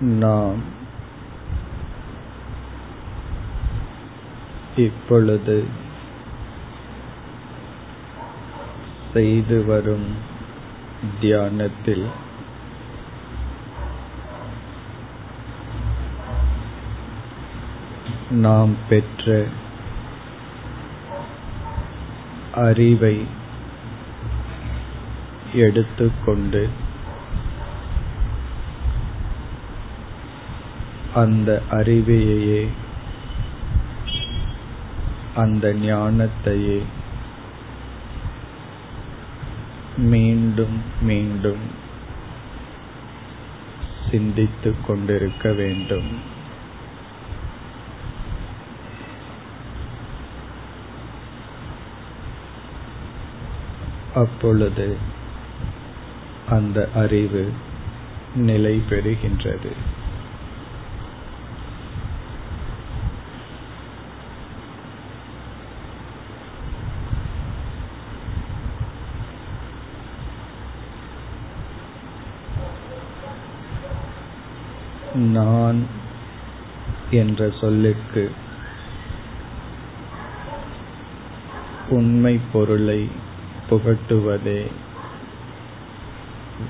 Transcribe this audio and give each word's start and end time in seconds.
நாம் 0.00 0.62
இப்பொழுது 4.76 5.64
செய்து 9.12 9.64
வரும் 9.64 10.06
தியானத்தில் 11.20 12.06
நாம் 18.30 18.76
பெற்ற 18.88 19.46
அறிவை 22.52 23.26
எடுத்துக்கொண்டு 25.52 26.68
அந்த 31.18 31.62
அறிவையே 31.70 32.60
அந்த 35.34 35.66
ஞானத்தையே 35.82 36.78
மீண்டும் 39.96 40.78
மீண்டும் 41.00 41.64
சிந்தித்துக் 44.10 44.82
கொண்டிருக்க 44.86 45.52
வேண்டும். 45.52 46.10
அப்பொழுது 54.14 54.88
அந்த 56.48 56.88
அறிவு 56.94 57.44
நிலை 58.34 58.74
பெறுகின்றது. 58.88 59.72
நான் 75.18 75.86
என்ற 77.10 77.50
சொல்லுக்கு 77.60 78.30
உண்மை 81.88 82.40
பொருளை 82.52 83.10
புகட்டுவதே 83.70 84.70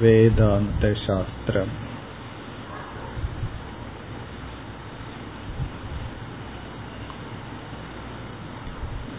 வேதாந்த 0.00 0.96
சாஸ்திரம். 1.06 1.84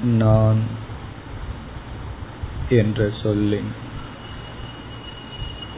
நான் 0.03 0.61
என்ற 2.69 3.09
சொல்லின் 3.23 3.71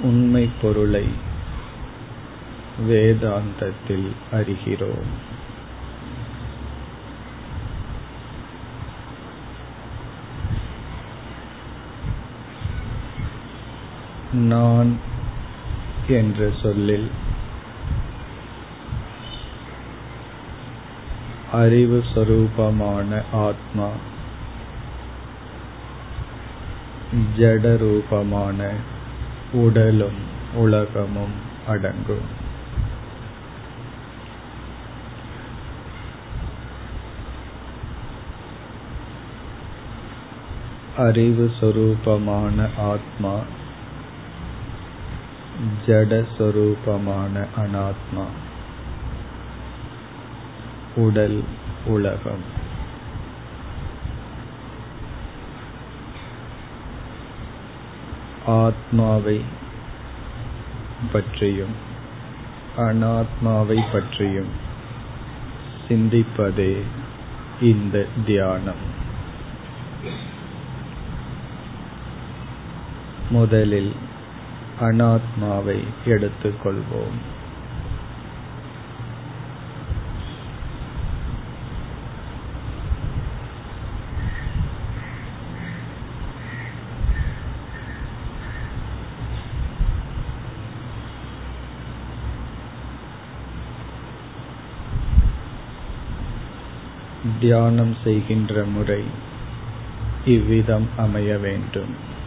உண்மை 0.02 0.50
பொருளை 0.61 1.06
வேதாந்தத்தில் 2.88 4.08
அறிகிறோம். 4.31 5.09
நான் 14.33 14.97
என்ற 16.07 16.50
சொல்லில் 16.61 17.11
அறிவு 21.52 22.03
சொரூபமான 22.16 23.22
ஆத்மா 23.31 23.88
ஜடரூபமான 27.38 28.69
உடலும் 29.51 30.19
உலகமும் 30.53 31.34
அடங்கும். 31.68 32.47
அறிவு 41.00 41.52
சொரூபமான 41.60 42.70
ஆத்மா 42.78 43.40
ஜடஸ்வரூபமான 45.86 47.46
அனாத்மா. 47.58 48.26
உடல் 50.96 51.44
உலகம். 51.86 52.44
ஆத்மாவை 58.46 59.42
பற்றியும் 61.12 61.76
அனாத்மாவை 62.78 63.92
பற்றியும் 63.92 64.50
சிந்திப்பதே 65.88 66.81
இந்த 67.62 68.08
தியானம். 68.26 68.98
முதலில் 73.29 73.95
அனாத்மாவை 74.79 75.84
எடுத்துக்கொள்வோம். 76.06 77.17
தியானம் 97.39 97.95
செய்கின்ற 98.03 98.63
முறை 98.63 99.03
இவ்விதம் 100.25 100.89
அமைய 100.97 101.38
வேண்டும். 101.38 102.18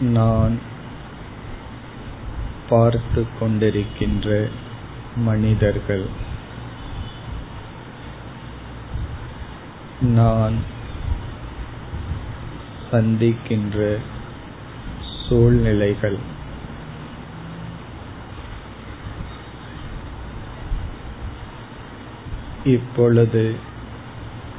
நான் 0.00 0.58
பார்த்து 2.68 3.26
கொண்டிருக்கின்ற 3.40 4.50
மனிதர்கள். 5.16 6.04
நான் 10.00 10.56
சந்திக்கின்ற 12.92 13.96
சூழ்நிலைகள். 15.28 16.18
இப்பொழுது 22.64 23.56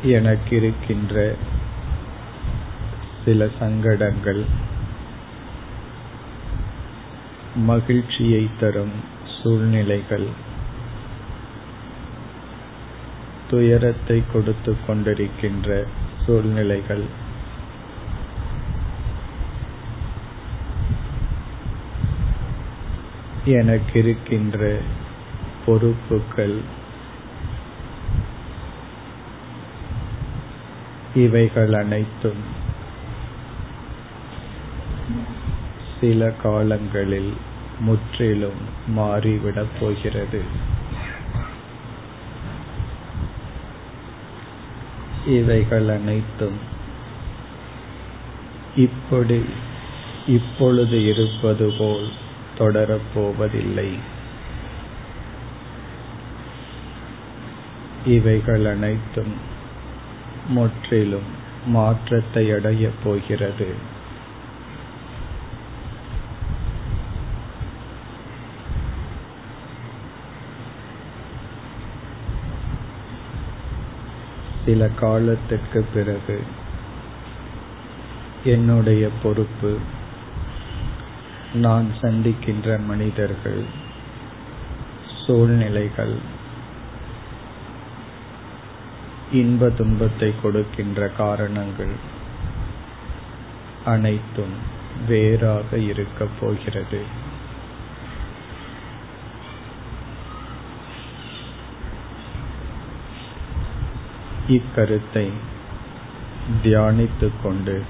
எனக்கு 0.02 0.56
இருக்கின்ற 0.56 1.36
சில 3.26 3.48
சங்கடங்கள். 3.60 4.70
மகிழ்ச்சியை 7.56 8.50
தரும் 8.60 8.92
சூழ்நிலைகள். 9.44 10.28
துயரத்தை 13.50 14.24
கொடுத்து 14.34 14.78
கொண்டிருக்கின்ற 14.88 15.88
சூழ்நிலைகள். 16.26 17.04
எனக்கு 23.46 24.00
இருக்கின்ற 24.00 24.78
பொறுப்புகள். 25.66 26.62
இவைகள் 31.16 31.74
அனைத்தும் 31.74 32.70
சில 36.02 36.32
காலங்களில் 36.44 37.34
முற்றிலும் 37.80 38.62
மாறிவிடப் 38.98 39.76
போகிறது. 39.80 40.42
இவைகள் 45.26 45.90
அனைத்தும் 45.90 46.60
இப்படி 48.76 49.46
இப்பொழுது 50.28 51.06
இருப்பது 51.06 51.74
போல் 51.78 52.10
தொடரப்போவதில்லை 52.58 53.90
இவைகள் 58.06 58.66
அனைத்தும் 58.66 59.34
முற்றிலும் 60.48 61.30
மாற்றத்தை 61.66 62.52
அடையப் 62.52 63.02
போகிறது. 63.04 63.91
சில 74.72 74.88
காலத்திற்கு 74.88 75.86
பிறகு 75.94 76.42
என்னுடைய 78.44 79.10
பொறுப்பு 79.24 79.78
நான் 81.54 81.88
சந்திக்கின்ற 82.02 82.86
மனிதர்கள் 82.88 83.64
சூழ்நிலைகள் 85.26 86.16
இன்ப 89.32 89.70
துன்பத்தை 89.70 90.34
கொடுக்கின்ற 90.42 91.10
காரணங்கள் 91.18 91.94
அனைத்தும் 93.86 94.56
வேறாக 95.08 95.78
இருக்கப் 95.78 96.38
போகிறது. 96.40 97.21
இக்கருத்தை 104.58 105.26
தியானித்துக் 106.64 107.42
கொண்டு 107.44 107.82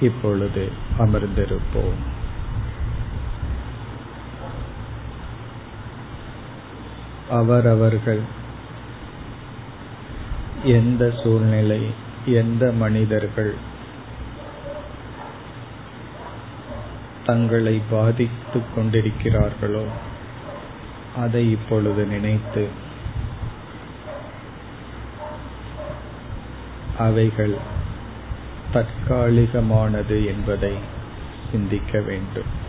இப்பொழுது 0.00 0.72
அமர்ந்திருப்போம். 0.98 2.00
அவரவர்கள் 7.30 8.20
எந்த 10.64 11.12
சூழ்நிலை 11.22 11.80
எந்த 12.26 12.72
மனிதர்கள் 12.72 13.54
தங்களை 17.24 17.82
பாதித்துக் 17.90 18.72
கொண்டிருக்கிறார்களோ 18.76 19.84
அதை 21.16 21.50
இப்பொழுது 21.50 22.04
நினைத்து 22.06 22.68
அவைகள் 26.98 27.56
தற்காலிகமானது 28.72 30.26
என்பதை 30.26 30.74
சிந்திக்க 31.50 32.00
வேண்டும். 32.00 32.62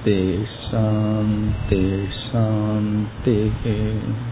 शान्ति 0.00 0.46
शान्ति 0.46 2.08
शान्तिः 2.12 4.26